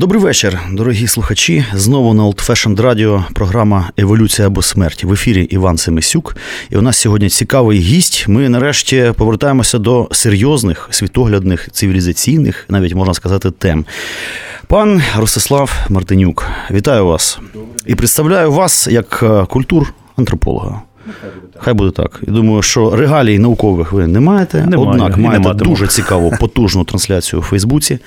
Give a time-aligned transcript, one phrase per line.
[0.00, 1.64] Добрий вечір, дорогі слухачі.
[1.74, 6.36] Знову на Old Fashioned Radio програма Еволюція або смерть в ефірі Іван Семисюк.
[6.70, 8.28] І у нас сьогодні цікавий гість.
[8.28, 13.84] Ми нарешті повертаємося до серйозних світоглядних, цивілізаційних, навіть можна сказати, тем.
[14.66, 17.38] Пан Ростислав Мартинюк, вітаю вас
[17.86, 20.82] і представляю вас як е, культур-антрополога.
[21.58, 22.20] Хай буде так.
[22.26, 25.70] Я думаю, що регалій наукових ви не маєте, Не маю, однак не маєте матиму.
[25.70, 27.98] дуже цікаву, потужну трансляцію у Фейсбуці.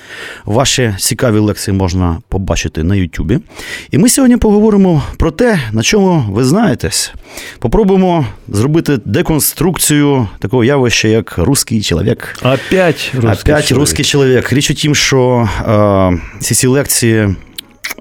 [0.44, 3.38] Ваші цікаві лекції можна побачити на Ютубі.
[3.90, 7.12] І ми сьогодні поговоримо про те, на чому ви знаєтесь.
[7.58, 12.38] Попробуємо зробити деконструкцію такого явища, як русський чоловік.
[12.42, 13.70] Опять русский Опять человек.
[13.70, 14.52] русський чоловік.
[14.52, 17.36] Річ у тім, що е, ці ці лекції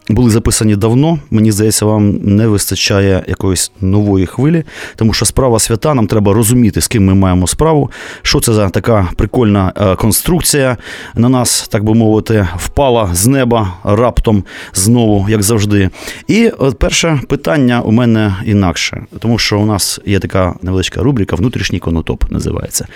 [0.09, 1.19] були записані давно.
[1.31, 4.63] Мені здається, вам не вистачає якоїсь нової хвилі,
[4.95, 8.69] тому що справа свята, нам треба розуміти, з ким ми маємо справу, що це за
[8.69, 10.77] така прикольна е, конструкція
[11.15, 15.89] на нас, так би мовити, впала з неба раптом знову, як завжди.
[16.27, 21.35] І от перше питання у мене інакше, тому що у нас є така невеличка рубрика
[21.35, 22.87] Внутрішній конотоп називається.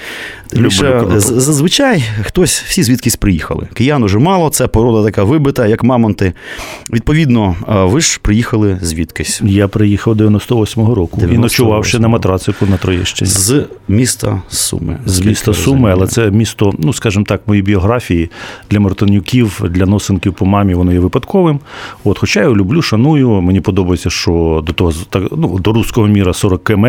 [0.54, 3.68] Люблю Зазвичай хтось всі звідкись приїхали.
[3.74, 6.34] Киян уже мало, це порода така вибита, як мамонти.
[6.98, 11.42] Відповідно, е, ви ж приїхали звідкись Я приїхав 98-го року і 98-го.
[11.42, 13.32] ночував ще на матрацику на Троєщині.
[13.32, 14.98] з міста Суми.
[15.06, 18.30] З міста Суми, але це місто, ну скажімо так, моїй біографії
[18.70, 21.60] для мартинюків, для носинків по мамі, воно є випадковим.
[22.04, 23.42] От, хоча я люблю, шаную.
[23.42, 26.86] Мені подобається, що до того так, ну, до руського міра 40 км.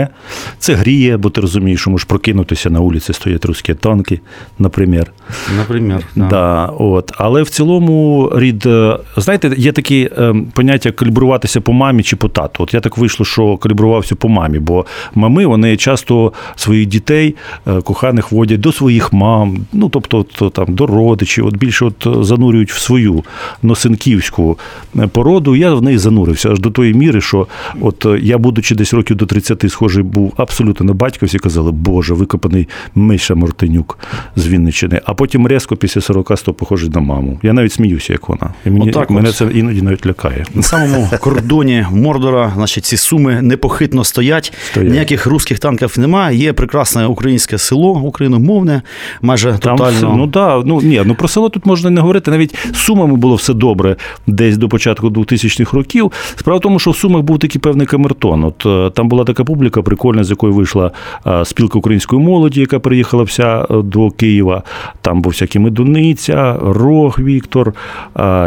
[0.59, 4.21] Це гріє, бо ти розумієш, що можеш прокинутися на вулиці, стоять русські танки,
[4.59, 5.11] наприклад.
[5.57, 6.29] Наприклад, да.
[6.29, 7.13] Да, от.
[7.19, 12.29] Але в цілому рід, е, знаєте, є такі е, поняття калібруватися по мамі чи по
[12.29, 12.63] тату.
[12.63, 17.35] От я так вийшло, що калібрувався по мамі, бо мами вони часто своїх дітей
[17.67, 22.07] е, коханих водять до своїх мам, ну тобто от, там до родичів, от більше от
[22.07, 23.25] е, занурюють в свою
[23.63, 24.59] носинківську
[24.99, 25.57] е, породу.
[25.57, 27.47] Я в неї занурився аж до тої міри, що
[27.81, 32.15] от я, будучи десь років до 30, схожий був абсолютно на батька, всі казали, Боже,
[32.15, 33.99] викопаний Миша Мартинюк
[34.37, 35.01] з Вінниччини.
[35.05, 37.39] А потім різко після 40 став похожий на маму.
[37.43, 38.55] Я навіть сміюся, як вона.
[38.67, 40.45] І мені, Отак мене це іноді навіть лякає.
[40.55, 44.53] На самому кордоні Мордора, значить, ці суми непохитно стоять.
[44.71, 44.91] Стоять.
[44.91, 46.37] Ніяких русських танків немає.
[46.37, 48.83] Є прекрасне українське село, україномовне,
[49.23, 49.99] майже Там тотально.
[49.99, 52.31] все, ну да, ну ні, ну про село тут можна не говорити.
[52.31, 56.13] Навіть з Сумами було все добре десь до початку 2000-х років.
[56.37, 58.45] Справа в тому, що в Сумах був такий певний камертон.
[58.45, 60.91] От е, там була така публіка прикольна, з якої вийшла
[61.27, 64.63] е, спілка української молоді, яка приїхала вся е, до Києва.
[65.01, 67.75] Там був всякі Медуниця, Рог Віктор,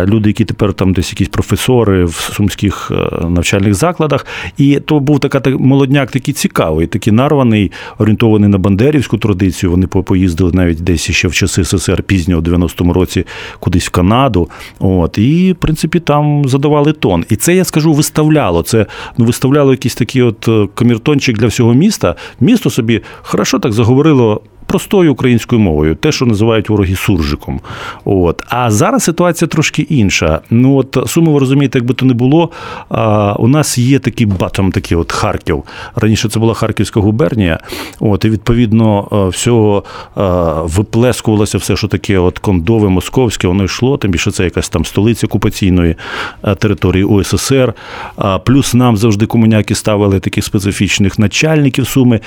[0.06, 4.25] люди, які тепер там десь якісь професори в сумських е, навчальних закладах.
[4.58, 9.72] І то був така так- молодняк такий цікавий, такий нарваний, орієнтований на бандерівську традицію.
[9.72, 13.25] Вони поїздили навіть десь ще в часи СССР пізнього в 90-му році
[13.59, 14.50] кудись в Канаду.
[14.80, 17.25] От, і, в принципі, там задавали тон.
[17.30, 18.64] І це, я скажу, виставляло.
[18.64, 18.86] Це
[19.18, 22.16] ну, виставляло якийсь такий от е, камертончик для всього міста.
[22.40, 24.41] Місто собі хорошо так заговорило.
[24.72, 27.59] Простою українською мовою, те, що називають вороги суржиком.
[28.06, 28.44] От.
[28.50, 30.40] А зараз ситуація трошки інша.
[30.50, 32.50] Ну от суми, ви розумієте, якби то не було.
[32.90, 35.64] А, у нас є такий батом, такий от Харків.
[35.96, 37.59] Раніше це була Харківська губернія.
[38.00, 39.84] От, і відповідно е, всього
[40.18, 40.22] е,
[40.64, 43.98] виплескувалося все, що таке от кондове, московське, воно йшло.
[43.98, 45.96] Тим більше це якась там столиця окупаційної
[46.44, 47.74] е, території УССР.
[48.46, 52.20] Плюс нам завжди комуняки ставили таких специфічних начальників суми,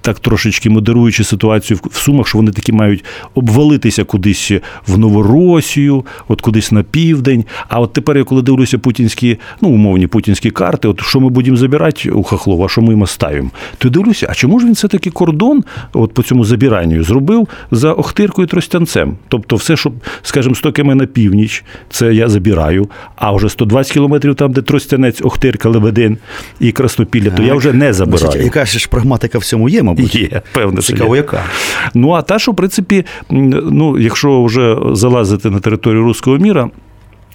[0.00, 4.52] так трошечки модеруючи ситуацію в- в сумах, що вони такі мають обвалитися кудись
[4.86, 7.44] в Новоросію, от кудись на південь.
[7.68, 11.56] А от тепер, я коли дивлюся путінські, ну умовні путінські карти, от що ми будемо
[11.56, 15.64] забирати у Хохлова, що ми йому ставимо, то дивлюся, а чому ж він все-таки кордон,
[15.92, 19.16] от по цьому забіранню, зробив за Охтиркою і Тростянцем?
[19.28, 19.92] Тобто, все, що,
[20.22, 25.22] скажімо, 100 км на північ, це я забираю, а вже 120 кілометрів там, де Тростянець,
[25.22, 26.18] Охтирка, Лебедин
[26.60, 28.42] і Краснопілля, то я вже не забираю.
[28.42, 30.14] яка ж прагматика в цьому є, мабуть?
[30.14, 30.96] Є, певно, що
[31.36, 36.70] Цікаво, Ну а та, що, в принципі, ну, якщо вже залазити на територію руського міра.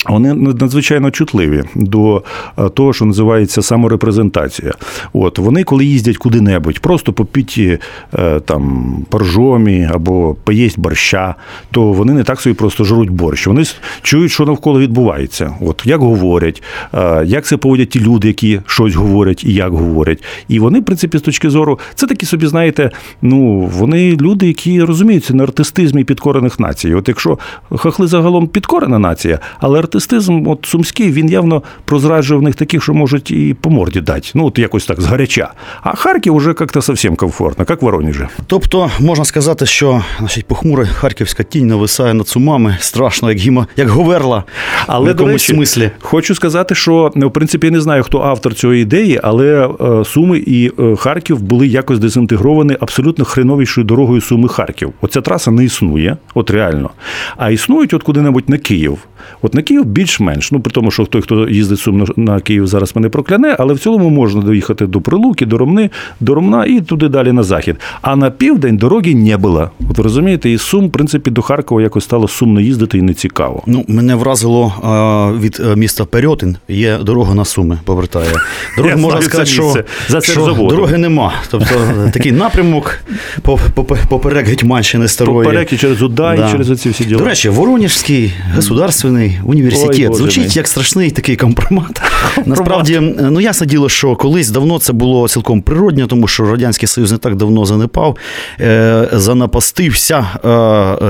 [0.10, 2.24] Вони надзвичайно чутливі до
[2.58, 4.74] е, того, що називається саморепрезентація.
[5.14, 7.78] От вони, коли їздять куди-небудь, просто попіті
[8.20, 11.36] е, там поржомі або поїсть борща,
[11.72, 13.48] то вони не так собі просто жруть борщ.
[13.48, 13.64] Вони
[14.02, 15.56] чують, що навколо відбувається.
[15.62, 16.64] От як говорять,
[16.94, 20.24] е, як це поводять ті люди, які щось говорять і як говорять.
[20.48, 24.84] І вони, в принципі, з точки зору, це такі собі, знаєте, ну вони люди, які
[24.84, 26.94] розуміються на артистизмі підкорених націй.
[26.94, 27.38] От якщо
[27.76, 32.94] хахли загалом підкорена нація, але артистизм, от сумський, він явно прозраджує в них таких, що
[32.94, 34.30] можуть і по морді дати.
[34.34, 35.54] Ну, от якось так згаряча.
[35.84, 38.28] А Харків уже як-то зовсім комфортно, як в Воронежі.
[38.48, 43.90] Тобто можна сказати, що значить, похмура харківська тінь нависає над сумами страшно, як гіма, як
[43.90, 44.44] говерла.
[44.88, 45.92] Але в якомусь речі, смислі.
[46.00, 50.38] Хочу сказати, що в принципі я не знаю, хто автор цієї ідеї, але е, Суми
[50.38, 54.94] і е, Харків були якось дезінтегровані абсолютно хреновішою дорогою Суми Харків.
[55.02, 56.90] Оця траса не існує, от реально.
[57.38, 58.98] А існують от куди-небудь на Київ.
[59.42, 60.52] От на Київ більш-менш.
[60.52, 63.80] Ну, при тому, що той, хто їздить сумно на Київ, зараз мене прокляне, але в
[63.80, 65.90] цілому можна доїхати до Прилуки, до Ромни,
[66.20, 67.76] до Ромна і туди далі на захід.
[68.02, 69.70] А на південь дороги не було.
[69.90, 73.14] От ви розумієте, і Сум, в принципі, до Харкова якось стало сумно їздити і не
[73.14, 73.64] цікаво.
[73.66, 74.74] Ну, мене вразило
[75.42, 78.30] від е, міста Перьотин є дорога на Суми, повертає.
[78.78, 79.76] Дороги можна сказати, що,
[80.08, 81.34] За що дороги нема.
[81.52, 81.76] Тобто
[82.14, 83.00] такий напрямок
[84.10, 85.46] поперек Гетьманщини старої.
[85.46, 86.52] Поперек і через Удай, да.
[86.52, 87.20] через оці всі діла.
[87.20, 89.71] До речі, Воронежський государственний університет.
[89.76, 92.02] Ой, Звучить як страшний такий компромат.
[92.46, 97.12] Насправді, ну ясне діло, що колись давно це було цілком природньо, тому що Радянський Союз
[97.12, 98.18] не так давно занепав,
[98.60, 100.48] е, занапастився, е,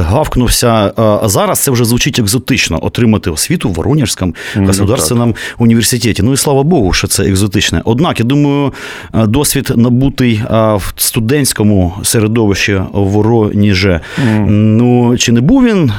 [0.01, 0.93] гавкнувся.
[0.97, 6.23] А зараз це вже звучить екзотично отримати освіту в Воронежському государственному ну, університеті.
[6.23, 7.81] Ну і слава Богу, що це екзотичне.
[7.85, 8.73] Однак, я думаю,
[9.13, 13.99] е, досвід набутий в студентському середовищі в Вороніже.
[14.25, 14.45] Mm.
[14.49, 15.91] Ну чи не був він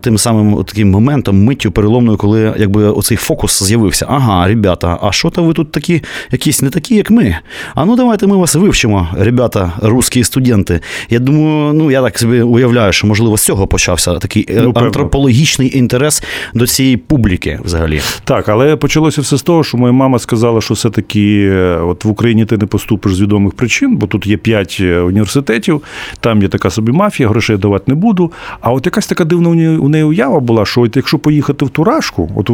[0.00, 1.70] тим самим таким моментом, миттю
[2.06, 4.06] переломною, коли якби оцей фокус з'явився.
[4.08, 7.36] Ага, ребята, а що то ви тут такі, якісь не такі, як ми?
[7.74, 10.80] А ну давайте ми вас вивчимо, ребята, русські студенти.
[11.10, 14.72] Я думаю, ну я так собі уявляю, що можливо з цього почався такий е, ну,
[14.74, 16.22] антропологічний інтерес
[16.54, 18.00] до цієї публіки взагалі.
[18.24, 22.08] Так, але почалося все з того, що моя мама сказала, що все-таки е, от в
[22.08, 25.82] Україні ти не поступиш з відомих причин, бо тут є п'ять е, університетів,
[26.20, 28.32] там є така собі мафія, грошей давати не буду.
[28.60, 29.48] А от якась така дивна
[29.78, 32.50] у неї уява була, що от якщо поїхати в Турашку, от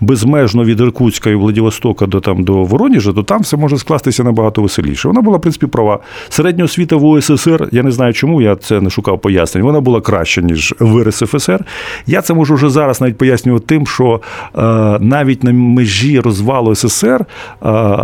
[0.00, 4.62] безмежно від Іркутська і Владивостока до там до Воронежа, то там все може скластися набагато
[4.62, 5.08] веселіше.
[5.08, 5.98] Вона була, в принципі, права.
[6.28, 9.64] Середня освіта в УССР, я не знаю чому, я це не шукав пояснень.
[9.64, 11.64] Вона була краща, ніж в РСФСР.
[12.06, 14.20] Я це можу вже зараз навіть пояснювати тим, що
[14.58, 14.60] е,
[15.00, 17.26] навіть на межі розвалу СССР, е,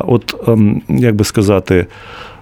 [0.06, 0.56] от е,
[0.88, 1.86] як би сказати,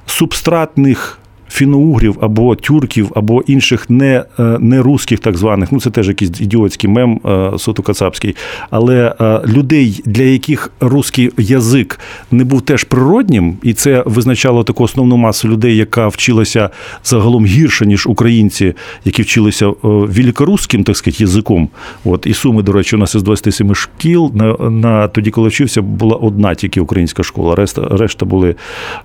[0.07, 1.19] субстратних
[1.49, 6.41] фіноугрів або тюрків, або інших не е, не русських, так званих, ну це теж якийсь
[6.41, 8.37] ідіотський мем е, сотокацапський,
[8.71, 12.01] але е, людей, для яких русський язик
[12.31, 16.71] не був теж природнім, і це визначало таку основну масу людей, яка вчилася
[17.05, 18.73] загалом гірше, ніж українці,
[19.05, 21.69] які вчилися великорусським, так сказати, язиком.
[22.05, 25.83] От і суми, до речі, у нас із 27 шкіл на на тоді, коли вчився,
[25.83, 27.55] була одна тільки українська школа.
[27.55, 28.55] Решта решта були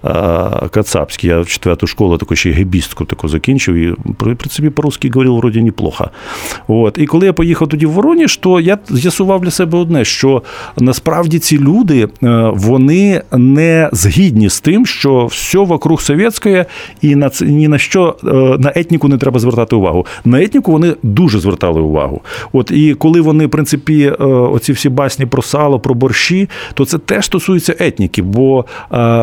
[0.03, 1.27] а, кацапські.
[1.27, 5.61] Я в четверту школу таку ще гебістку таку закінчив, і в принципі по-русски говорив вроді
[5.61, 6.09] неплохо.
[6.67, 6.97] От.
[6.97, 10.43] І коли я поїхав тоді в Вороніж, то я з'ясував для себе одне, що
[10.77, 16.65] насправді ці люди е, вони не згідні з тим, що все вокруг совєтське,
[17.01, 18.27] і на це ні на що е,
[18.59, 20.05] на етніку не треба звертати увагу.
[20.25, 22.21] На етніку вони дуже звертали увагу.
[22.53, 26.85] От і коли вони, в принципі, е, оці всі басні про сало, про борщі, то
[26.85, 28.65] це теж стосується етніки, бо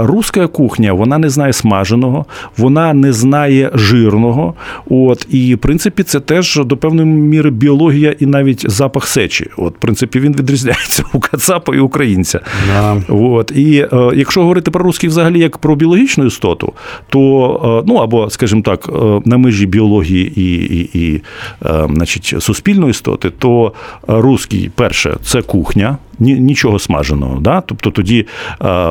[0.02, 4.54] руська кухня вона не знає смаженого, вона не знає жирного.
[4.90, 9.50] От і в принципі це теж до певної міри біологія і навіть запах сечі.
[9.56, 12.40] От, в принципі, він відрізняється у Кацапа і українця.
[12.72, 13.02] Yeah.
[13.34, 16.72] От і е, якщо говорити про русський взагалі як про біологічну істоту,
[17.08, 21.22] то е, ну або, скажімо так, е, на межі біології і, і, і
[21.66, 23.72] е, значить, суспільної істоти, то
[24.08, 27.40] русський перше це кухня нічого смаженого.
[27.40, 27.60] Да?
[27.60, 28.26] Тобто тоді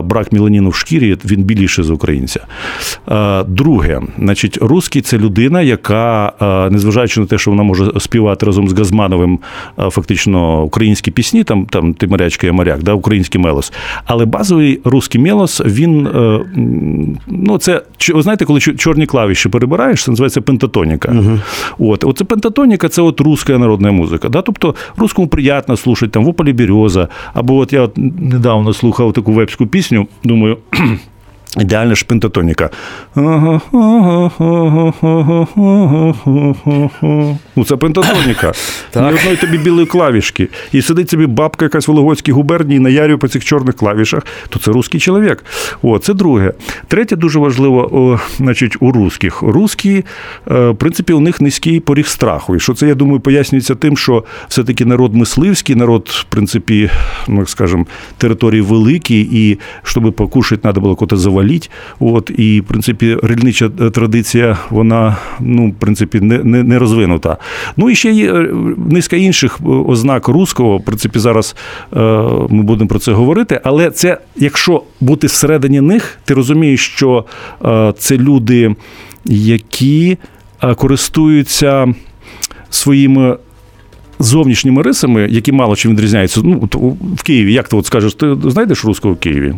[0.04, 2.40] брак міланіну в шкірі він біліше за українця.
[3.48, 6.34] Друге, значить, русський це людина, яка,
[6.72, 9.40] незважаючи на те, що вона може співати разом з Газмановим
[9.78, 12.94] фактично українські пісні, там там ти морячка, я моряк, да?
[12.94, 13.74] український мелос.
[14.06, 16.40] Але базовий русський мелос, він е,
[17.28, 17.82] ну це
[18.14, 21.12] ви знаєте, коли чорні клавіші перебираєш, це називається пентатоніка.
[21.12, 21.40] Угу.
[21.80, 24.30] От, Оце пентатоніка це от русська народна музика.
[24.30, 24.42] Да?
[24.42, 29.68] Тобто русскому приємно слухати, там в Ополі Береза, або от я недавно слухав таку вебську
[29.68, 30.58] пісню, думаю.
[31.60, 32.70] Ідеальна ж пентатоніка.
[37.56, 38.52] Ну, це пентатоніка.
[38.96, 40.48] Ні одної тобі білої клавішки.
[40.72, 44.72] І сидить собі бабка якась в Вологодській губернії наярює по цих чорних клавішах, то це
[44.72, 45.46] русський чоловік.
[45.82, 46.54] О, це друге.
[46.88, 49.42] Третє дуже важливо, о, значить, у русських.
[49.42, 50.06] Русські,
[50.52, 52.56] е, в принципі, у них низький поріг страху.
[52.56, 56.90] І що це, я думаю, пояснюється тим, що все-таки народ мисливський, народ, в принципі,
[57.28, 57.86] ну, як скажемо,
[58.18, 61.72] території великі, і щоб покушати, треба було кота завалити валіть.
[62.00, 67.38] От, І, в принципі, рільнича е, традиція, вона, ну, в принципі, не не, не розвинута.
[67.78, 68.50] Ну і ще є е,
[68.90, 70.78] низка інших е, ознак руського.
[70.78, 71.56] В принципі, зараз
[71.94, 72.00] е,
[72.50, 73.62] ми будемо про це говорити.
[73.64, 77.26] Але це, якщо бути всередині них, ти розумієш, що
[77.66, 78.76] е, це люди,
[79.26, 80.18] які
[80.76, 81.94] користуються
[82.70, 83.38] своїми.
[84.20, 86.42] Зовнішніми рисами, які мало чим відрізняються.
[86.44, 86.70] Ну,
[87.16, 89.56] в Києві, як ти от скажеш, ти знайдеш руського в Києві?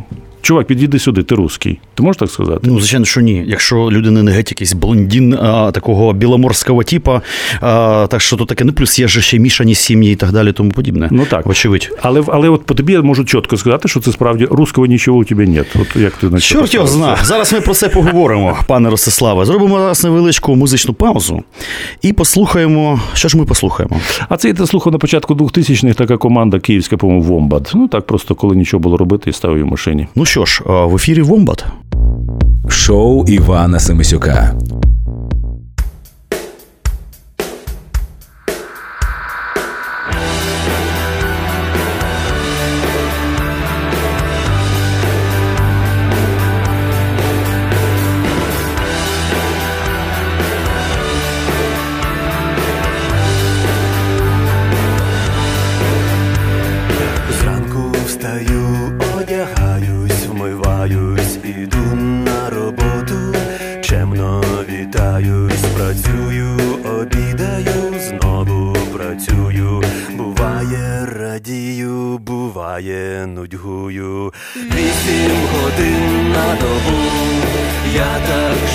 [0.48, 1.80] Чувак, підійди сюди, ти русський.
[1.96, 2.60] Ти можеш так сказати?
[2.64, 3.44] Ну, звичайно, що ні.
[3.48, 7.22] Якщо людина не геть якийсь блондін а, такого біломорського типу,
[7.62, 10.52] а, так що то таке, ну плюс є ж ще мішані сім'ї і так далі,
[10.52, 11.08] тому подібне.
[11.12, 11.48] Ну так.
[11.48, 11.90] Очевидь.
[12.02, 15.24] Але але от по тобі я можу чітко сказати, що це справді русского нічого у
[15.24, 15.68] тебе нет.
[15.76, 17.18] От як ти на Чорт його зна.
[17.24, 19.46] Зараз ми про це поговоримо, пане Ростиславе.
[19.46, 21.44] Зробимо зараз невеличку музичну паузу
[22.02, 23.00] і послухаємо.
[23.14, 24.00] Що ж ми послухаємо?
[24.30, 27.72] А це я слухав на початку 2000-х така команда київська, по-моєму, Вомбат.
[27.76, 30.08] Ну так просто коли нічого було робити, і ставив в машині.
[30.16, 31.66] Ну що ж, в ефірі Вомбат.
[32.70, 34.56] Шоу Івана Семисюка.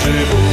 [0.03, 0.52] 是不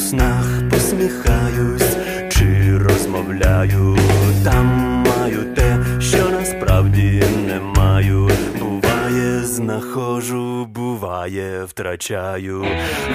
[0.00, 1.96] снах посміхаюсь
[2.28, 3.98] чи розмовляю,
[4.44, 4.66] там
[5.06, 8.30] маю те, що насправді не маю.
[8.60, 12.64] Буває, знаходжу, буває, втрачаю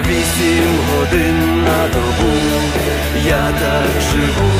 [0.08, 2.32] вісім годин на добу,
[3.26, 4.50] я так живу.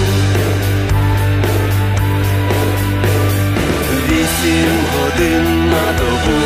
[4.09, 6.40] Вісім годин на добу,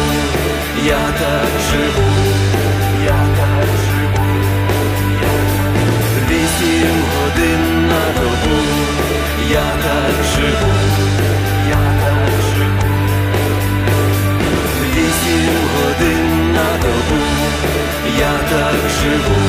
[0.86, 2.19] я так живу.
[11.68, 12.94] Я так живу,
[14.94, 17.22] вісім годин на добу
[18.18, 19.40] я так живу,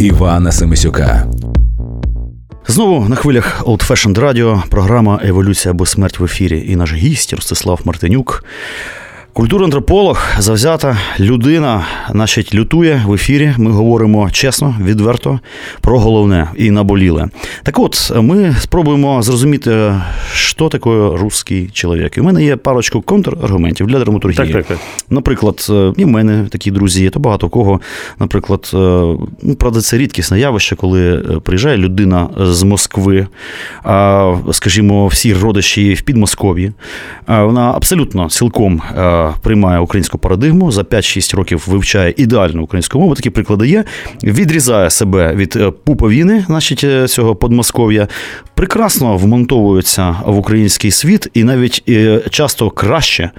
[0.00, 1.26] Івана Семисюка.
[2.66, 6.64] Знову на хвилях Old Fashioned Radio, програма Еволюція або смерть в ефірі.
[6.68, 8.44] І наш гість Ростислав Мартинюк.
[9.32, 13.54] Культурантрополог, завзята людина, значить, лютує в ефірі.
[13.58, 15.40] Ми говоримо чесно, відверто
[15.80, 17.28] про головне і наболіле.
[17.62, 19.94] Так от, ми спробуємо зрозуміти,
[20.34, 22.16] що таке русський чоловік.
[22.16, 24.52] І в мене є парочку контраргументів для драматургії.
[24.52, 24.78] Так, так, так.
[25.10, 27.80] Наприклад, е, і в мене такі друзі є, то багато кого.
[28.18, 28.76] Наприклад, е,
[29.42, 33.26] ну, правда, це рідкісне явище, коли е, приїжджає людина з Москви,
[33.82, 36.72] а, скажімо, всі родичі в Підмосков'ї.
[37.26, 38.82] Вона абсолютно цілком
[39.42, 43.14] приймає українську парадигму, за 5-6 років вивчає ідеальну українську мову.
[43.14, 43.84] Такі приклади є.
[44.24, 48.08] Відрізає себе від е, пуповіни, значить, е, цього Подмосков'я,
[48.54, 53.30] прекрасно вмонтовується в український світ і навіть е, часто краще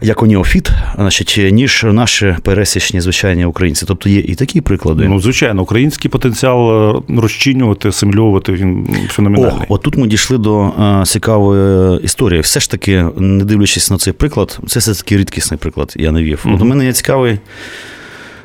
[0.00, 3.84] як оніофіт, значить, ніж наші пересічні звичайні українці.
[3.88, 5.08] Тобто є і такі приклади.
[5.08, 9.66] Ну, звичайно, український потенціал е, розчинювати, асимільовувати він О, феноменальний.
[9.68, 12.40] от тут ми дійшли до е, цікавої історії.
[12.40, 16.44] Все ж таки, не дивлячись на цей приклад, це все таки рідкісний приклад, я навів.
[16.54, 17.38] От у мене є цікавий.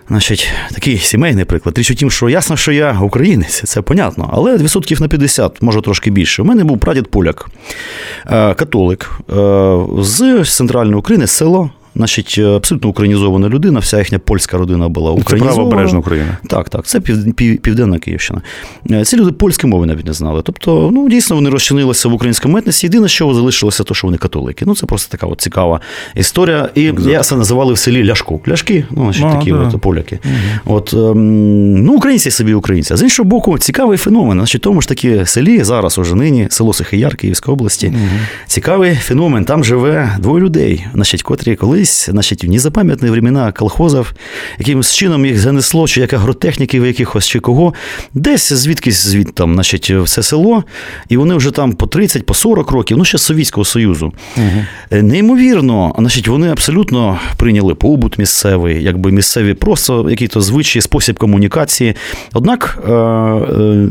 [0.08, 1.78] Значить, такий сімейний приклад.
[1.78, 5.82] Річ у тім, що ясно, що я українець, це понятно, але відсотків на 50, може
[5.82, 6.42] трошки більше.
[6.42, 7.50] У мене був прадід поляк,
[8.26, 9.34] е, католик е,
[10.00, 11.70] з центральної України, село.
[11.96, 15.56] Значить, е, абсолютно українізована людина, вся їхня польська родина була Це українізована.
[15.70, 16.38] правобережна Україна.
[16.50, 18.42] Так, так, це пів, пів, південна Київщина.
[18.92, 20.42] Е, Ці люди польської мови навіть не знали.
[20.46, 22.86] Тобто, ну дійсно вони розчинилися в українському етносі.
[22.88, 24.66] Єдине, що залишилося, то, що вони католики.
[24.66, 25.80] Ну, це просто така от цікава
[26.16, 26.70] історія.
[26.76, 28.42] І я це називали в селі Ляшку.
[28.48, 29.58] Ляшки, ну, значить, А, такі да.
[29.58, 30.20] от поляки.
[30.66, 32.94] От, ем, ну, українці собі українці.
[32.94, 34.38] А з іншого боку, цікавий феномен.
[34.38, 37.94] Значить, тому ж таки селі, зараз уже нині, село Сихияр Київської області.
[38.48, 39.46] Цікавий феномен.
[39.46, 44.14] Там живе двоє людей, значить, котрі колись, значить, в незапам'ятні времена колхозів,
[44.60, 47.74] якимось чином їх занесло, чи як агротехніків якихось, чи кого,
[48.14, 50.64] десь звідкись звід там, значить, в це село,
[51.10, 54.14] і вони вже там по 30, по 40 років, ну ще з Совєтського Союзу.
[54.92, 61.96] Е, Неймовірно, значить, вони абсолютно прийняли побут місцевий, якби місцеві просто який-то звичай, спосіб комунікації.
[62.34, 63.88] Однак е, е,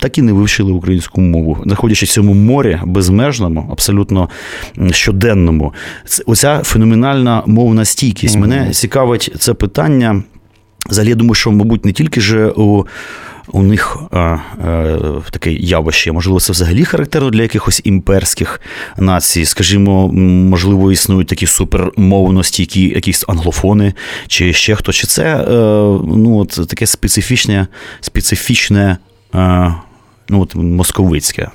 [0.00, 4.28] так і не вивчили українську мову, знаходячись в цьому морі безмежному, абсолютно
[4.90, 5.74] щоденному.
[6.26, 7.13] Оця феноменальна
[7.46, 8.36] мовна стійкість.
[8.36, 10.22] Мене цікавить це питання.
[10.90, 12.86] Взагалі, я думаю, що, мабуть, не тільки ж у,
[13.52, 18.60] у них а, а, таке явище, можливо, це взагалі характерно для якихось імперських
[18.98, 19.44] націй.
[19.44, 23.94] Скажімо, можливо, існують такі супермовності, які якісь англофони,
[24.26, 24.92] чи ще хто.
[24.92, 25.46] Чи це е,
[26.06, 27.66] ну, от, таке специфічне,
[28.00, 28.96] специфічне.
[30.30, 31.48] Е, Ну, от московицьке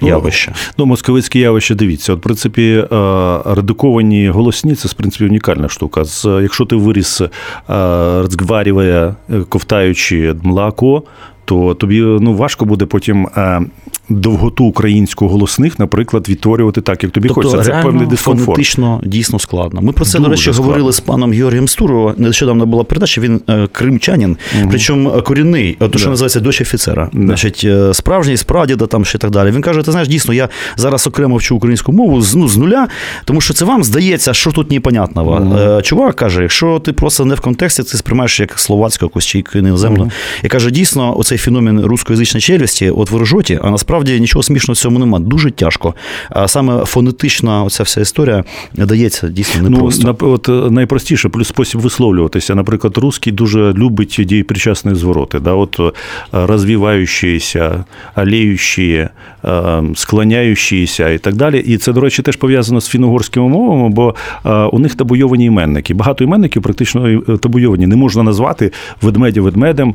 [0.00, 0.52] явище.
[0.78, 6.04] Ну, московицьке явище, дивіться, от, в принципі, е, редуковані голосні це, в принципі, унікальна штука.
[6.04, 7.22] З, якщо ти виріс,
[7.68, 11.02] розгварює, е, ковтаючи молоко,
[11.50, 13.60] то тобі ну, важко буде потім е,
[14.08, 17.58] довготу українську голосних, наприклад, відтворювати так, як тобі хочеться.
[17.58, 18.46] Це Тобто певний дискомфорт.
[18.46, 19.82] фонетично дійсно складно.
[19.82, 20.62] Ми про це, до речі, складно.
[20.62, 22.14] говорили з паном Георгієм Стурово.
[22.16, 23.20] Нещодавно була передача.
[23.20, 24.36] Він е, кримчанин,
[24.68, 26.10] причому е, корінний, е, то, що Да.
[26.10, 27.10] називається дочь офіцера.
[27.12, 27.26] Да.
[27.26, 29.50] Значить, справжній, з прадіда там ще так далі.
[29.50, 32.88] Він каже: ти знаєш, дійсно, я зараз окремо вчу українську мову з, ну, з нуля,
[33.24, 35.56] тому що це вам здається, що тут непонятного.
[35.78, 39.44] Е, Чувак каже, якщо ти просто не в контексті, ти сприймаєш як словацьку якусь чи
[39.54, 40.10] іноземну.
[40.44, 44.76] І каже, дійсно, оцей феномен рускоязичної челюсті, от ви ржоті, а насправді нічого смішного в
[44.76, 45.24] цьому немає.
[45.24, 45.94] Дуже тяжко.
[46.30, 50.16] А саме фонетична оця вся історія дається дійсно непросто.
[50.20, 52.54] Ну, от е, найпростіше, плюс спосіб висловлюватися.
[52.54, 55.40] Наприклад, русський дуже любить дієпричасні звороти.
[55.40, 55.52] Да?
[55.52, 55.92] От е,
[56.32, 59.08] розвиваючіся, алеючі,
[59.44, 61.58] е, склоняючіся і так далі.
[61.58, 64.14] І це, до речі, теж пов'язано з фіно-угорськими мовами, бо
[64.72, 65.94] у них табуйовані іменники.
[65.94, 67.86] Багато іменників практично табуйовані.
[67.86, 68.72] Не можна назвати
[69.02, 69.94] ведмедя ведмедем,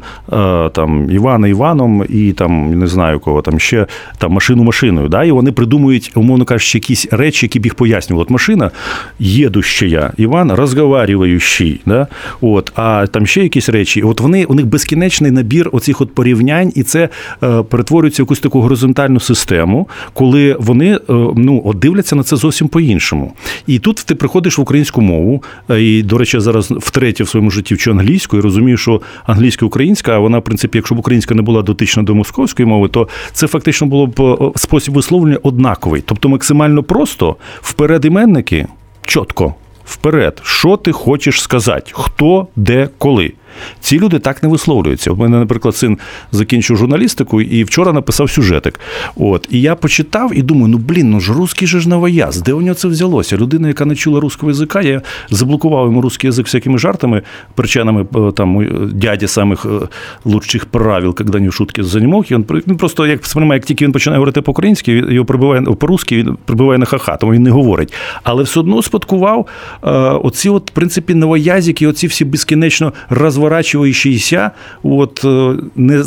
[0.71, 5.10] там, Івана Іваном і там, не знаю кого, там ще там, машину машиною.
[5.10, 5.24] Да?
[5.24, 8.24] І вони придумують, умовно кажучи, якісь речі, які б їх пояснювали.
[8.24, 8.71] От машина
[9.19, 11.82] їдущая, Іван розговарюючий.
[11.86, 12.08] Да?
[12.41, 14.02] От, а там ще якісь речі.
[14.04, 17.10] От вони, у них безкінечний набір оцих от порівнянь, і це
[17.43, 21.00] е, перетворюється в якусь таку горизонтальну систему, коли вони е,
[21.36, 23.34] ну, от дивляться на це зовсім по-іншому.
[23.67, 27.52] І тут ти приходиш в українську мову, е, і, до речі, зараз втретє в своєму
[27.52, 31.36] житті вчу англійську і розумію, що англійська українська, а вона, в принципі, якщо б українська
[31.36, 36.01] не була дотична до московської мови, то це фактично було б е, спосіб висловлення однаковий.
[36.06, 38.67] Тобто максимально просто вперед іменники
[39.06, 39.56] чітко.
[39.86, 41.91] Вперед, що ти хочеш сказати?
[41.93, 43.34] Хто, де, коли?
[43.80, 45.12] Ці люди так не висловлюються.
[45.12, 45.98] У мене, наприклад, син
[46.32, 48.80] закінчив журналістику і вчора написав сюжетик.
[49.15, 52.54] От, і я почитав і думаю, ну блін, ну ж русський же ж новояз, де
[52.54, 53.38] у нього це взялося?
[53.38, 57.22] Людина, яка не чула русского язика, я заблокував йому русский язик всякими жартами,
[57.56, 59.88] причинами е, там е, дяді самих е,
[60.26, 62.32] лучших правил, коли не в шутки занімок.
[62.32, 66.38] І він, просто як сприймає, як тільки він починає говорити по-українськи, його прибиває по-русски, він
[66.46, 67.94] прибиває на ха-ха, тому він не говорить.
[68.24, 69.48] Але все одно спадкував
[70.24, 72.94] оці, от, в принципі, новоязики, оці всі безкінечно
[73.49, 74.51] розворачуючіся,
[74.84, 75.55] от е,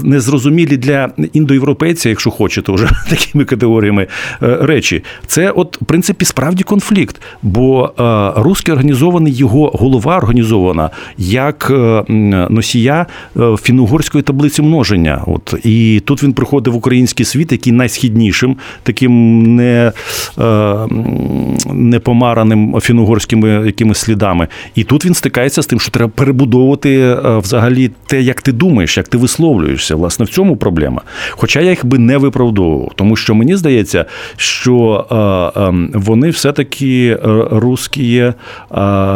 [0.03, 4.07] незрозумілі для індоєвропейця, якщо хочете, вже такими категоріями
[4.43, 5.05] е, речі.
[5.27, 7.21] Це, от, в принципі, справді конфлікт.
[7.43, 11.73] Бо е, русський організований, його голова організована як
[12.51, 15.23] носія фіно-угорської таблиці множення.
[15.27, 19.93] От, і тут він приходить в український світ, який найсхіднішим, таким не,
[20.39, 20.75] е,
[21.73, 24.49] не помараним фіно-угорськими якимись слідами.
[24.75, 29.08] І тут він стикається з тим, що треба перебудовувати взагалі те, як ти думаєш, як
[29.08, 29.96] ти висловлюєшся.
[29.96, 31.02] Власне, в цьому проблема.
[31.32, 34.06] Хоча я їх би не виправдовував, тому що мені здається,
[34.38, 35.06] що
[35.56, 38.34] е, е, вони все-таки е, русські е,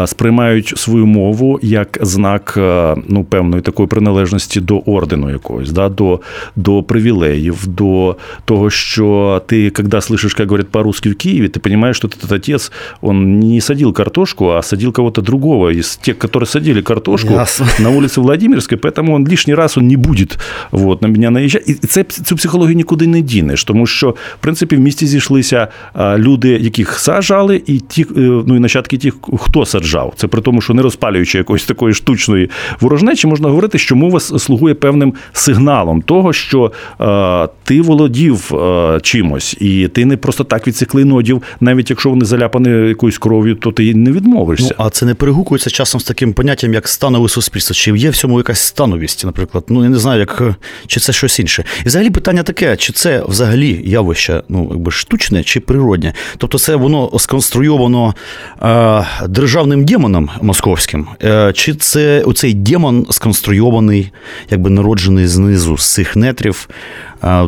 [0.05, 6.19] сприймають свою мову як знак е, ну, певної такої приналежності до ордену якогось, да, до,
[6.55, 11.97] до привілеїв, до того, що ти, коли слышиш, як говорять по-русски в Києві, ти розумієш,
[11.97, 16.81] що этот отец, он не садил картошку, а садил кого-то другого из тех, которые садили
[16.81, 17.65] картошку Ясно.
[17.79, 20.38] на улице Владимирской, поэтому он лишний раз он не будет
[20.72, 21.64] вот, на мене наїжджати.
[21.72, 25.68] І це, цю психологію нікуди не дінеш, тому що, в принципі, в місті зійшлися
[26.16, 28.06] люди, яких саджали, і ті, е,
[28.46, 30.12] ну, і нащадки тих, хто саджав.
[30.16, 34.74] Це при тому, що не розпалюючи якоїсь такої штучної ворожнечі, можна говорити, що мова слугує
[34.74, 40.76] певним сигналом того, що е, ти володів е, чимось, і ти не просто так від
[40.76, 44.74] цих клейнодів, навіть якщо вони заляпані якоюсь кров'ю, то ти не Ну, відмовишся.
[44.78, 47.74] а це не перегукується часом з таким поняттям, як станове суспільство.
[47.82, 49.64] Чи є в цьому якась становість, наприклад?
[49.68, 50.42] Ну, я не знаю, як,
[50.86, 51.64] чи це щось інше.
[51.84, 56.14] І взагалі питання таке: чи це взагалі явище ну, якби штучне чи природнє?
[56.36, 58.14] Тобто, це воно сконструйовано
[58.62, 64.12] е, державним демоном московським, е, чи це оцей демон сконструйований,
[64.50, 66.68] якби народжений знизу, з цих нетрів,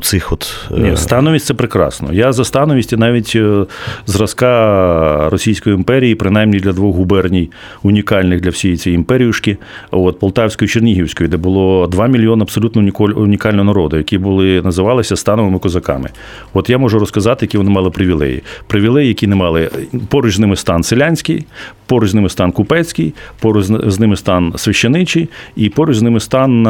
[0.02, 0.54] цих от.
[0.70, 2.12] е, Ні, становість це прекрасно.
[2.12, 3.66] Я за становість і навіть е,
[4.06, 7.50] зразка Російської імперії, принаймні для двох губерній,
[7.82, 9.56] унікальних для всієї цієї імперіюшки,
[9.90, 12.82] от Полтавської Чернігівської, де було 2 мільйони абсолютно
[13.16, 16.08] унікального народу, які були називалися становими козаками.
[16.52, 18.42] От я можу розказати, які вони мали привілеї.
[18.66, 19.70] Привілеї, які не мали
[20.08, 21.46] поруч з ними стан селянський,
[21.86, 26.62] поруч з ними стан купецький, поруч з ними стан священичий, і поруч з ними стан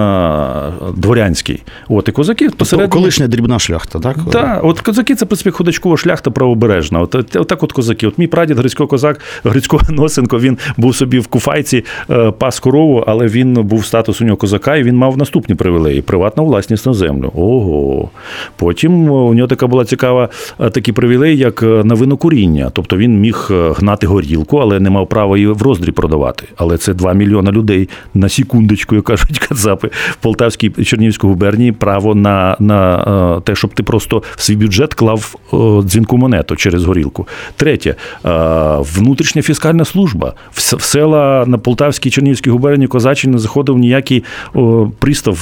[0.96, 1.62] дворянський.
[1.88, 2.93] От і козаки посередині.
[2.94, 4.16] Колишня дрібна шляхта, так?
[4.33, 7.00] Так, от козаки це в принципі ходачкова шляхта правобережна.
[7.00, 8.07] От, от, так от козаки.
[8.07, 13.04] От мій прадід Грицько козак, Грицько Носенко, він був собі в Куфайці, е, пас корову,
[13.07, 16.94] але він був статус у нього козака, і він мав наступні привілеї: приватна власність на
[16.94, 17.33] землю.
[17.35, 18.11] Ого.
[18.57, 20.28] Потім у нього така була цікава
[20.61, 22.70] е, такі привілеї, як е, на винокуріння.
[22.72, 26.44] Тобто він міг гнати горілку, але не мав права її в роздрі продавати.
[26.57, 31.72] Але це 2 мільйона людей на секундочку, як кажуть кацапи в Полтавській і Чернігівській губернії
[31.72, 36.56] право на, на е, те, щоб ти просто в свій бюджет клав е, дзвінку монету
[36.56, 37.28] через горілку.
[37.56, 38.30] Третє, е,
[38.78, 40.32] внутрішня фіскальна служба.
[40.52, 44.24] В, села на Полтавській Чернігівській губернії Козаччині не заходив ніякий
[44.98, 45.38] пристав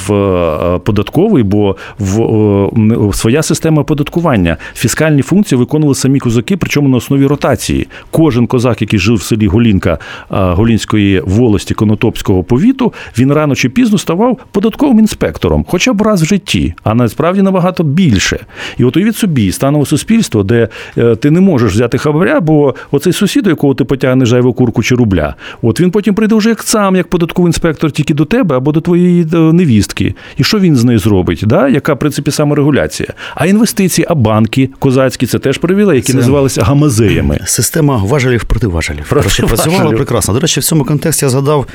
[0.85, 4.57] податковий, бо в, своя система оподаткування.
[4.75, 7.89] Фіскальні функції виконували самі козаки, причому на основі ротації.
[8.11, 13.99] Кожен козак, який жив в селі Голінка Голінської волості Конотопського повіту, він рано чи пізно
[13.99, 18.39] ставав податковим інспектором, хоча б раз в житті, а насправді набагато більше.
[18.79, 20.69] І от уявіть собі, станове суспільство, де
[20.99, 24.83] е, ти не можеш взяти хабаря, бо оцей сусід, до якого ти потягнеш зайву курку
[24.83, 28.57] чи рубля, от він потім прийде вже як сам, як податковий інспектор, тільки до тебе
[28.57, 30.15] або до твоєї е, невістки.
[30.37, 31.43] І що він з нею зробить?
[31.47, 31.69] Да?
[31.69, 33.09] Яка в принципі саморегуляція?
[33.35, 37.41] А інвестиції, а банки козацькі це теж привілеї, які Це- називалися гамазеями.
[37.45, 39.09] Система важелів проти важелів.
[39.09, 40.35] Проти працювала прекрасно.
[40.35, 41.67] До речі, в цьому контексті я згадав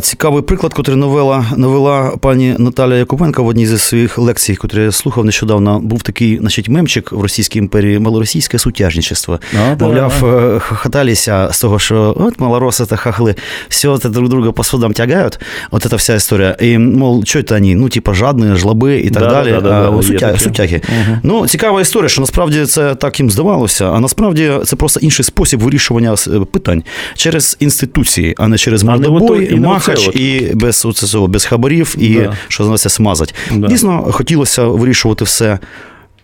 [0.00, 4.56] цікавий приклад, який навела, навела пані Наталія Якубенка в одній зі своїх лекцій,
[4.90, 5.80] слухав нещодавно.
[5.80, 9.40] Був такий значить, мемчик в Російській імперії малоросійське сутяжничество.
[9.70, 9.84] А, да.
[9.84, 13.34] Мовляв, е, хохоталися з того, що от малороси та хахли,
[13.68, 15.38] все это друг друга по судам тягають.
[15.70, 16.56] От эта вся історія.
[16.60, 17.74] І, мол, що це вони?
[17.74, 19.50] Ну, типа, жадні, жлоби і так Да, далі.
[19.50, 20.80] да, да, А, да, сутя- сутяги.
[21.22, 25.60] Ну, цікава історія, що насправді це так їм здавалося, а насправді це просто інший спосіб
[25.60, 26.82] вирішування е, питань
[27.14, 30.86] через інституції, а не через мордобой, махач і без,
[31.28, 32.36] без хабарів, і Да.
[32.48, 33.34] що називається смазать.
[33.54, 33.66] Да.
[33.66, 35.58] Дійсно, хотілося вирішувати все.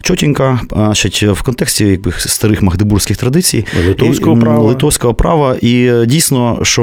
[0.03, 3.67] Чотенько, значить, в контексті якби, старих магдебурзьких традицій.
[3.87, 4.65] Литовського І, права.
[4.65, 5.57] Литовського права.
[5.61, 6.83] І е, дійсно, що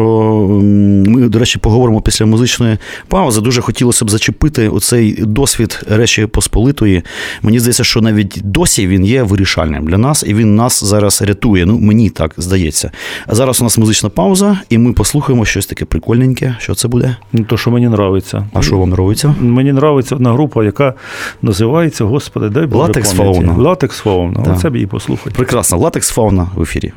[1.07, 2.77] ми, до речі, поговоримо після музичної
[3.07, 3.41] паузи.
[3.41, 7.03] Дуже хотілося б зачепити оцей досвід Речі Посполитої.
[7.41, 11.65] Мені здається, що навіть досі він є вирішальним для нас, і він нас зараз рятує.
[11.65, 12.91] Ну, мені так здається.
[13.27, 16.55] А зараз у нас музична пауза, і ми послухаємо щось таке прикольненьке.
[16.59, 17.15] Що це буде?
[17.33, 18.47] Ну, То, що мені нравиться.
[18.53, 19.35] А що вам подобається?
[19.39, 20.93] Мені нравиться одна група, яка
[21.41, 23.45] називається, господи, дай Боже Латекс пам'яті.
[23.45, 23.63] Фауна.
[23.63, 24.41] Латекс Фауна.
[24.45, 24.51] Да.
[24.51, 25.35] Оце б її послухати.
[25.35, 25.77] Прекрасно.
[25.77, 26.93] Латекс фауна в ефірі.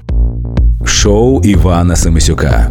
[0.85, 2.71] Шоу Івана Семисюка.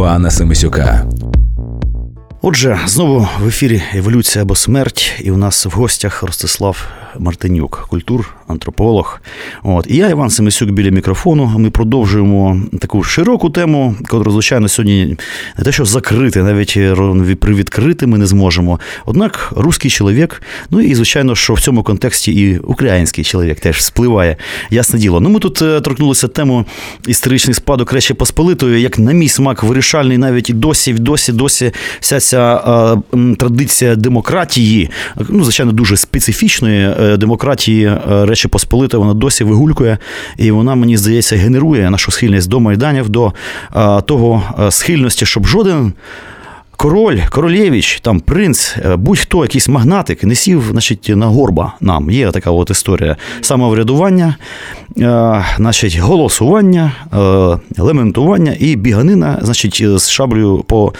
[0.00, 1.06] Івана Семисюка.
[2.42, 8.34] Отже, знову в ефірі Еволюція або смерть, і у нас в гостях Ростислав Мартинюк, культур,
[8.50, 9.20] антрополог.
[9.62, 9.86] От.
[9.88, 11.52] І я, Іван Семисюк, біля мікрофону.
[11.58, 15.16] Ми продовжуємо таку широку тему, яку, звичайно, сьогодні
[15.58, 16.78] не те, що закрити, навіть
[17.40, 18.80] привідкрити ми не зможемо.
[19.06, 24.36] Однак, русський чоловік, ну і звичайно, що в цьому контексті і український чоловік теж спливає.
[24.70, 25.20] Ясне діло.
[25.20, 26.64] Ну, ми тут е, торкнулися тему
[27.06, 32.20] історичний спадок Речі Посполитої, як на мій смак вирішальний, навіть і досі, досі, досі вся
[32.20, 34.90] ця е, традиція демократії,
[35.28, 38.00] ну, звичайно, дуже специфічної е, демократії е,
[38.40, 39.98] Речі Посполитої, вона досі вигулькує,
[40.36, 43.32] і вона, мені здається, генерує нашу схильність до майданів, до
[43.76, 45.92] е, того схильності, щоб жоден.
[46.76, 52.10] Король, королєвич, там принц, е, будь-хто, якийсь магнатик, не сів, значить, на горба нам.
[52.10, 54.36] Є така от історія самоврядування,
[54.98, 60.92] е, значить, голосування, е, лементування і біганина, значить, з шаблею по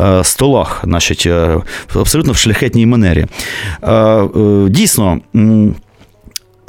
[0.00, 1.60] е, столах, значить, е,
[1.94, 3.26] абсолютно в шляхетній манері.
[3.82, 4.28] Е,
[4.68, 5.20] Дійсно.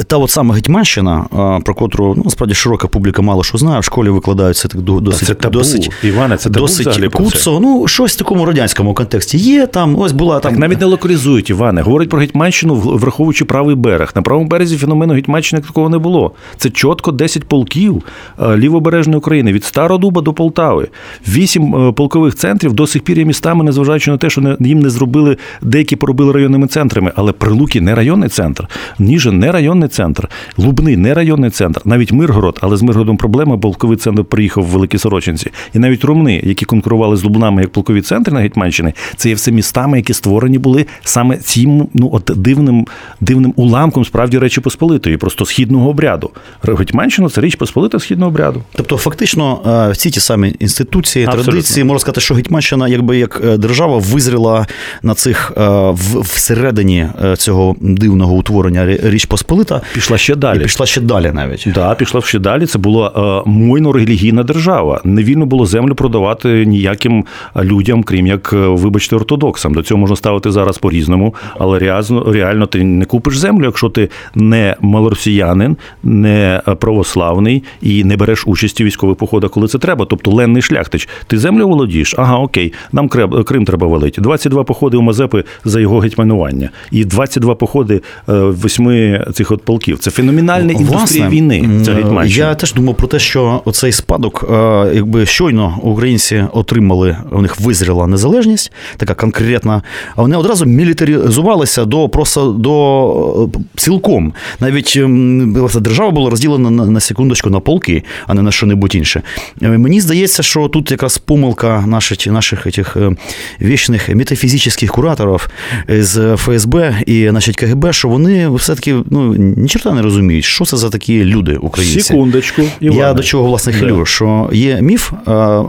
[0.04, 1.26] Та от саме Гетьманщина,
[1.66, 5.34] про котру ну, насправді широка публіка мало що знає, в школі викладаються так досить, це
[5.34, 5.54] табу.
[5.54, 7.60] досить, Іване, це табу досить куцо.
[7.60, 9.68] Ну, щось в такому радянському контексті є.
[9.68, 10.52] Там ось була там.
[10.52, 11.82] Так навіть не локалізують, Іване.
[11.82, 14.12] Говорить про Гетьманщину, враховуючи правий берег.
[14.16, 16.32] На правому березі феномену Гетьманщини такого не було.
[16.58, 18.04] Це чітко 10 полків
[18.42, 20.88] е, лівобережної України від Стародуба до Полтави.
[21.28, 24.90] Вісім е, полкових центрів до сих пір є містами, незважаючи на те, що їм не
[24.90, 27.12] зробили деякі поробили районними центрами.
[27.16, 28.68] Але Прилуки не районний центр,
[29.00, 33.98] Ніжин не районний центр, Лубни не районний центр, навіть Миргород, але з Миргородом проблема, полковий
[33.98, 35.52] центр приїхав в Великі Сорочинці.
[35.74, 39.52] І навіть Румни, які конкурували з Лубнами як полкові центри на Гетьманщині, це є все
[39.52, 42.88] містами, які створені були саме цим ну от дивним
[43.22, 46.30] дивним уламком справді Речі Посполитої, просто східного обряду.
[46.64, 48.64] Гетьманщина це річ Посполита східного обряду.
[48.76, 51.52] Тобто, фактично, е, всі ті самі інституції, Абсолютно.
[51.52, 54.68] традиції, можна сказати, що Гетьманщина, якби як е, держава, визріла
[55.04, 59.77] на цих е, всередині цього дивного утворення Рі- Річ Посполита.
[59.94, 60.60] Пішла ще далі.
[60.60, 61.68] І пішла ще далі навіть.
[61.76, 62.66] Да, пішла ще далі.
[62.66, 63.12] Це була
[63.46, 65.02] е, мойно релігійна держава.
[65.04, 67.26] Не вільно було землю продавати ніяким
[67.64, 69.74] людям, крім як, е, вибачте, ортодоксам.
[69.74, 74.10] До цього можна ставити зараз по-різному, але реально, реально ти не купиш землю, якщо ти
[74.36, 80.06] не малоросіянин, не православний і не береш участі в військових походах, коли це треба.
[80.06, 81.10] Тобто ленний шляхтич.
[81.28, 82.16] Ти землю володієш?
[82.18, 83.10] Ага, окей, нам
[83.46, 84.22] Крим треба валити.
[84.22, 86.70] 22 походи у Мазепи за його гетьманування.
[86.92, 90.00] І 22 походи е, восьми цих от полків.
[90.00, 91.70] Це феноменальна індустрія війни.
[91.86, 92.48] Це Гетьманщина.
[92.48, 94.56] Я теж думав про те, що оцей спадок, е,
[94.96, 99.82] якби щойно українці отримали, у них визріла незалежність, така конкретна,
[100.16, 104.34] а вони одразу мілітаризувалися до просто до е, цілком.
[104.60, 108.96] Навіть ем, власне, держава була розділена на, на секундочку на полки, а не на що-небудь
[108.96, 109.22] інше.
[109.62, 113.16] Е, Мені здається, що тут якраз помилка наших, наших этих,
[113.62, 115.50] вічних метафізичних кураторів
[115.88, 120.78] з ФСБ і значить, КГБ, що вони все-таки ну, ні чорта не розуміють, що це
[120.78, 122.02] за такі люди українці.
[122.02, 122.62] Секундочку.
[122.80, 123.00] Іване.
[123.02, 125.12] Я до чого власне хилю, що є міф,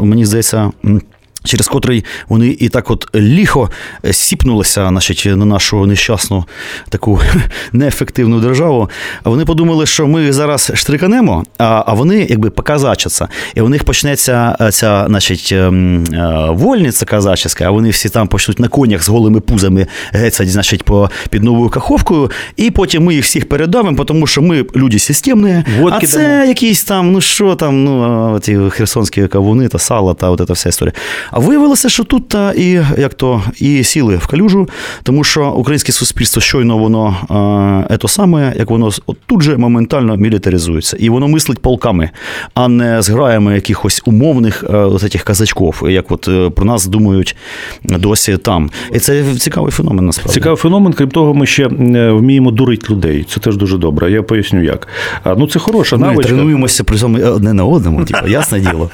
[0.00, 0.70] мені здається.
[1.44, 3.70] Через котрий вони і так от ліхо
[4.10, 6.44] сіпнулися значить, на нашу нещасну
[6.88, 7.20] таку
[7.72, 8.90] неефективну державу.
[9.24, 13.28] Вони подумали, що ми зараз штриканемо, а, вони якби показачаться.
[13.54, 18.28] І у них почнеться е, ця значить, ем, е, вольниця казачська, а вони всі там
[18.28, 23.14] почнуть на конях з голими пузами гецять, значить, по, під новою каховкою, і потім ми
[23.14, 27.54] їх всіх передавимо, тому що ми люди системні, Водки а це якісь там, ну що
[27.54, 30.92] там, ну, ті херсонські кавуни та сала, та от ця вся історія.
[31.30, 34.68] А виявилося, що тут та і як то і сіли в калюжу,
[35.02, 40.16] тому що українське суспільство щойно воно а, ето саме, як воно от тут же моментально
[40.16, 40.96] мілітаризується.
[41.00, 42.10] І воно мислить полками,
[42.54, 47.36] а не зграями якихось умовних от цих казачків, як от е, про нас думають
[47.84, 48.70] досі там.
[48.92, 50.34] І це цікавий феномен насправді.
[50.34, 50.92] Цікавий феномен.
[50.92, 51.68] Крім того, ми ще е,
[52.10, 53.26] вміємо дурити людей.
[53.28, 54.10] Це теж дуже добре.
[54.10, 54.88] Я поясню як.
[55.24, 58.90] А, Ну, це хороша Ми тренуємося при цьому одне на одному, типу, ясне діло.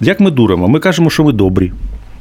[0.00, 0.68] Як ми дуримо?
[0.68, 1.72] Ми кажемо, що ми добрі.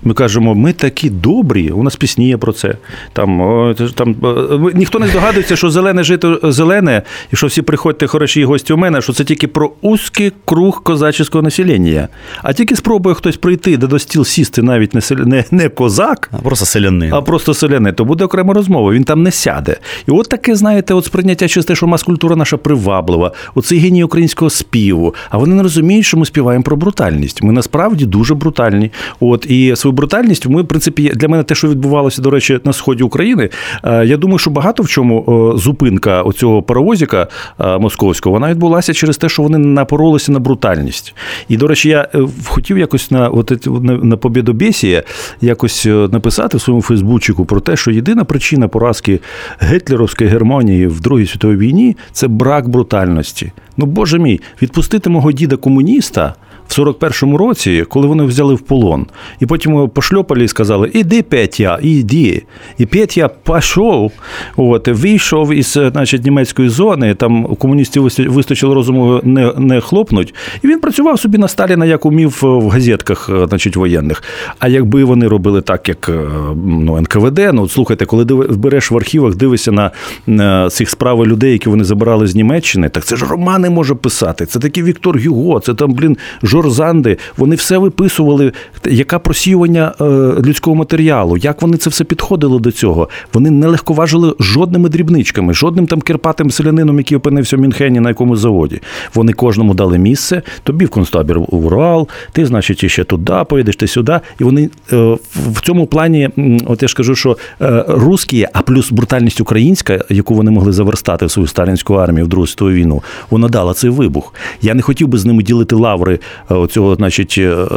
[0.04, 1.70] Ми кажемо, ми такі добрі.
[1.70, 2.76] У нас пісні є про це.
[3.14, 7.02] Там, о, там е, ніхто не здогадується, що зелене жито зелене,
[7.34, 11.42] і що всі приходьте хороші гості у мене, що це тільки про узкий круг козачого
[11.42, 12.08] населення.
[12.44, 16.30] А тільки спробує хтось прийти, де до стіл сісти навіть не, селя- не, не козак,
[16.34, 17.14] А просто селянин.
[17.14, 19.78] а просто селяни, то буде окрема розмова, він там не сяде.
[20.08, 24.50] І от таке, знаєте, от сприйняття через те, що мас-культура наша приваблива, оцей геній українського
[24.50, 25.16] співу.
[25.30, 27.44] А вони не розуміють, що ми співаємо про брутальність.
[27.44, 28.92] Ми насправді дуже брутальні.
[29.20, 30.48] От і свою брутальність.
[30.48, 33.50] Ми, в принципі, для мене те, що відбувалося, до речі, на сході України.
[33.84, 37.28] е, Я думаю, що багато в чому е, зупинка оцього паровозика
[37.60, 41.16] е, московського вона відбулася через те, що вони напоролися на брутальність.
[41.48, 42.08] І, до речі, я
[42.46, 45.04] хотів якось на от на, на Побєдобєсія
[45.42, 49.20] якось написати в своєму Фейсбучику про те, що єдина причина поразки
[49.64, 53.52] гітлерівської Германії в Другій світовій війні це брак брутальності.
[53.78, 56.36] Ну, боже мій, відпустити мого діда комуніста.
[56.70, 59.06] В 41-му році, коли вони взяли в полон,
[59.40, 62.44] і потім його пошльопали і сказали: Іди, Петя, іди.
[62.78, 64.12] І Петя пішов,
[64.58, 70.34] от, вийшов із значить, німецької зони, там комуністів вистачило розуму не, не хлопнуть.
[70.64, 74.24] І він працював собі на Сталіна, як умів в газетках значить, воєнних.
[74.60, 76.20] А якби вони робили так, як е,
[76.66, 79.92] ну, НКВД, ну от слухайте, коли диви- береш в архівах, дивишся на,
[80.28, 84.46] на цих справи людей, які вони забирали з Німеччини, так це ж романи може писати.
[84.46, 86.18] Це такий Віктор Гюго, це там, блін,
[86.62, 87.18] Жорзанди.
[87.38, 88.52] Вони все виписували,
[88.86, 90.04] яка просіювання е,
[90.46, 93.10] людського матеріалу, як вони це все підходили до цього.
[93.34, 98.40] Вони не легковажили жодними дрібничками, жодним там кирпатим селянином, який опинився в Мюнхені на якомусь
[98.40, 98.82] заводі.
[99.14, 103.88] Вони кожному дали місце, тобі в концтабір в Урал, ти, значить, іще туди поїдеш, ти
[103.88, 104.20] сюди.
[104.40, 105.18] І вони е,
[105.54, 106.30] в цьому плані,
[106.66, 111.26] от я ж кажу, що е, русські, а плюс брутальність українська, яку вони могли заверстати
[111.26, 114.34] в свою сталінську армію в Другу світову війну, вона дала цей вибух.
[114.62, 116.20] Я не хотів би з ними ділити лаври
[116.56, 117.68] оцього, значить, е,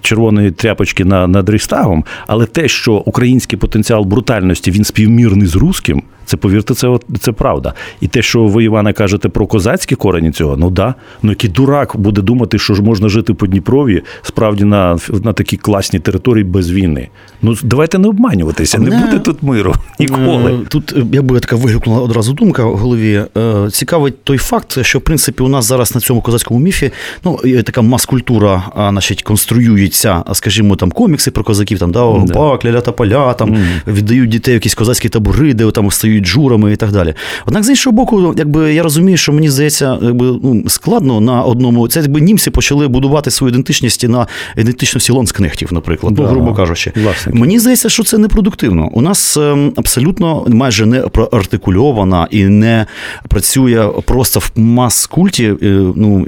[0.00, 6.02] червоної тряпочки на, над Рейхстагом, але те, що український потенціал брутальності він співмірний з руським.
[6.26, 7.74] Це повірте, це це правда.
[8.00, 10.94] І те, що ви, Іване, кажете про козацькі корені цього, ну да.
[11.22, 15.56] Ну який дурак буде думати, що ж можна жити по Дніпрові справді на, на такій
[15.56, 17.08] класній території без війни.
[17.42, 20.52] Ну давайте не обманюватися, не Мене- буде тут миру ніколи.
[20.52, 23.22] Е, Тут е, якби така вигукнула одразу думка в голові.
[23.36, 26.90] Е, Цікавить той факт, що в принципі у нас зараз на цьому козацькому міфі
[27.24, 32.92] ну така мас-культура, значить, конструюється, скажімо, там комікси про козаків, там да, Бак, ляля та
[32.92, 33.56] поля, там
[33.86, 37.14] віддають дітей якісь козацькі табори, де там стають журами і так далі.
[37.46, 41.88] Однак, з іншого боку, якби я розумію, що мені здається, якби ну, складно на одному.
[41.88, 46.92] Це якби німці почали будувати свою ідентичність на ідентичності ланскнехтів, наприклад, ну, грубо кажучи.
[46.96, 47.38] Власники.
[47.38, 48.88] Мені здається, що це непродуктивно.
[48.92, 52.86] У нас ем, абсолютно майже не проартикульована і не
[53.28, 55.56] працює просто в мас-культі е,
[55.96, 56.24] ну,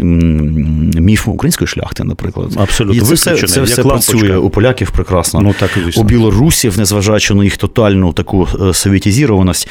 [1.01, 2.53] міф української шляхти, наприклад.
[2.57, 3.03] Абсолютно.
[3.03, 5.41] І це все, це все працює у поляків прекрасно.
[5.41, 9.69] Ну, так і у білорусів, незважаючи на їх тотальну таку е, совєтізірованість,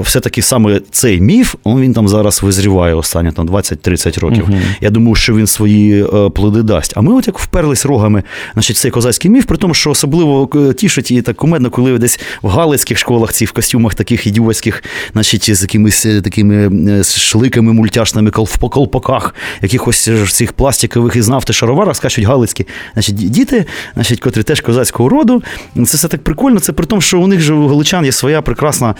[0.00, 4.48] все-таки саме цей міф, он, він там зараз визріває останні там 20-30 років.
[4.80, 6.92] Я думаю, що він свої е, плоди дасть.
[6.96, 10.72] А ми от як вперлись рогами, значить, цей козацький міф, при тому, що особливо е,
[10.72, 15.56] тішить і так кумедно, коли десь в галицьких школах ці в костюмах таких ідіотських, значить,
[15.56, 16.70] з якимись е, такими
[17.04, 22.66] шликами мультяшними кол- колпаках, якихось цих пластикових із нафти шароварах, скажуть галицькі.
[22.92, 25.42] Значить, діти, значить, котрі теж козацького роду.
[25.74, 26.60] Це все так прикольно.
[26.60, 28.94] Це при тому, що у них же у галичан є своя прекрасна,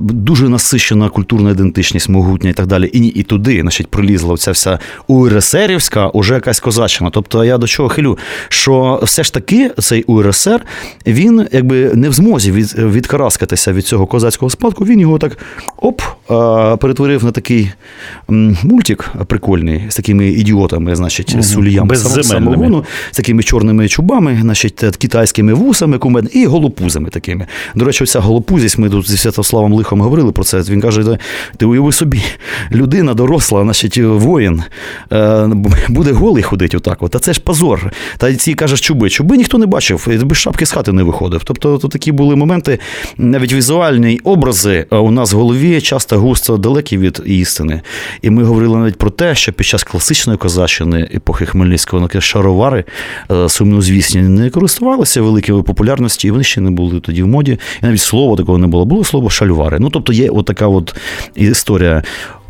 [0.00, 2.86] дуже насищена культурна ідентичність, могутня і так далі.
[2.92, 7.10] І, і туди, значить, пролізла оця вся УРСРівська, уже якась козаччина.
[7.10, 8.18] Тобто я до чого хилю,
[8.48, 10.60] що все ж таки цей УРСР,
[11.06, 15.38] він якби не в змозі від, відкараскатися від цього козацького спадку, він його так
[15.76, 16.04] оп, е,
[16.80, 17.70] перетворив на такий
[18.62, 25.54] мультик прикольний з такими ідіотами, значить, з суліями самогону, з такими чорними чубами, значить, китайськими
[25.54, 27.46] вусами кумедними і голопузами такими.
[27.74, 30.60] До речі, оця голопузість, ми тут зі Святославом Лихом говорили про це.
[30.60, 31.18] Він каже:
[31.56, 32.22] ти уяви собі,
[32.72, 34.62] людина доросла, значить, воїн,
[35.12, 35.48] е,
[35.88, 37.02] буде голий ходити отак.
[37.02, 37.10] От.
[37.10, 37.92] Та це ж позор.
[38.18, 39.10] Та ці кажеш, чуби.
[39.10, 41.40] Чуби ніхто не бачив, без шапки з хати не виходив.
[41.44, 42.78] Тобто то такі були моменти,
[43.16, 47.80] навіть візуальні образи е, у нас в голові часто густо далекі від істини.
[48.22, 52.84] І ми говорили навіть про те, що під час класичної козаччини епохи Хмельницького ну, шаровари
[53.30, 57.52] е, сумнозвісні не користувалися великою популярністю, і вони ще не були тоді в моді.
[57.82, 58.84] І навіть слова такого не було.
[58.84, 59.78] Було слово шальвари.
[59.80, 60.96] Ну тобто є отака от
[61.34, 62.02] історія.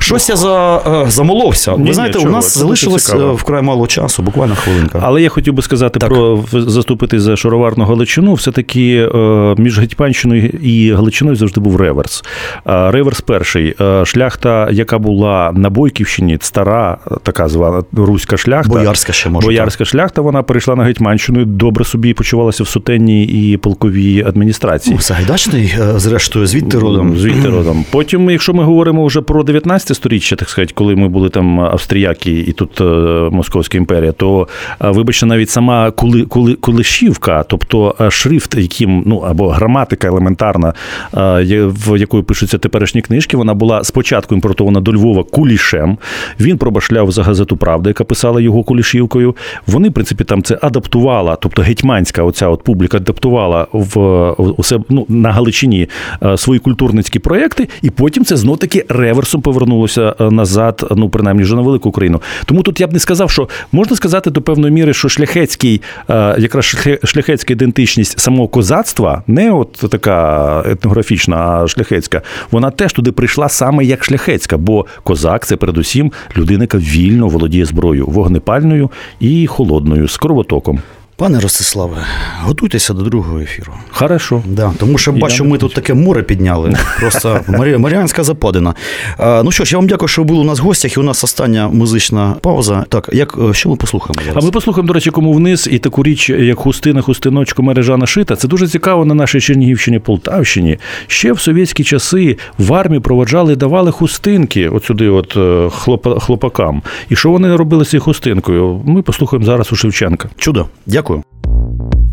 [0.02, 1.72] Щось я за, е, замоловся.
[1.72, 4.98] Ні-ні, Ви знаєте, у нас залишилось е, вкрай мало часу, буквально хвилинка.
[5.02, 6.08] Але я хотів би сказати Так.
[6.08, 8.34] про заступити за шароварну Галичину.
[8.34, 12.24] Все-таки е, між Гетьманщиною і Галичиною завжди був реверс.
[12.64, 13.74] Реверс перший.
[14.04, 18.70] Шляхта, яка була на Бойківщині, стара, така звана руська шляхта.
[18.72, 19.46] Боярська ще може.
[19.46, 24.94] Боярська шляхта, вона перейшла на Гетьманщину і добре собі почувалася в сотенній і полковій адміністрації.
[24.96, 27.18] Ну, Сагайдачний, зрештою, звідти родом.
[27.18, 27.84] Звідти родом.
[27.90, 31.60] Потім, якщо ми говоримо вже про 19 19 сторіччя, так сказати, коли ми були там
[31.60, 32.84] австріяки і тут е,
[33.32, 34.48] Московська імперія, то
[34.80, 40.74] е, вибачте, навіть сама кули, кули, кулишівка, тобто е, шрифт, яким ну або граматика елементарна,
[41.14, 45.98] е, в якою пишуться теперішні книжки, вона була спочатку імпортована до Львова кулішем.
[46.40, 49.36] Він пробашляв за газету Правда, яка писала його кулішівкою.
[49.66, 54.84] Вони, в принципі, там це адаптувала, тобто гетьманська оця от публіка адаптувала в у себе
[54.88, 55.88] ну, на Галичині
[56.22, 59.42] е, свої культурницькі проекти, і потім це знов таки реверсом
[59.80, 62.22] повернулося е, назад, ну принаймні вже на велику Україну.
[62.44, 66.34] Тому тут я б не сказав, що можна сказати до певної міри, що шляхетський, е,
[66.38, 73.12] якраз шляхе- шляхетська ідентичність самого козацтва, не от така етнографічна, а шляхетська, вона теж туди
[73.12, 79.46] прийшла саме як шляхетська, бо козак це передусім людина, яка вільно володіє зброєю, вогнепальною і
[79.46, 80.80] холодною, з кровотоком.
[81.20, 81.96] Пане Ростиславе,
[82.42, 83.72] готуйтеся до другого ефіру.
[83.90, 84.42] Хорошо.
[84.46, 86.74] Да, тому що Я бачу, ми тут таке море підняли.
[87.00, 87.76] Просто Марі...
[87.76, 88.74] Маріанська западина.
[89.18, 91.00] А, ну що ж, я вам дякую, що ви були у нас в гостях, і
[91.00, 92.84] у нас остання музична пауза.
[92.88, 94.44] Так, як е, що ми послухаємо зараз?
[94.44, 98.36] А ми послухаємо, до речі, кому вниз і таку річ, як хустина, хустиночку, мережа нашита.
[98.36, 100.78] Це дуже цікаво на нашій Чернігівщині, Полтавщині.
[101.06, 106.82] Ще в совєтські часи в армії проводжали, давали хустинки от сюди, от е, хлопа, хлопакам.
[107.08, 108.82] І що вони робили з цією хустинкою?
[108.84, 110.28] Ми послухаємо зараз у Шевченка.
[110.38, 111.09] Чудо, дякую.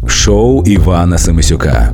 [0.08, 1.94] Шоу Івана Семисюка.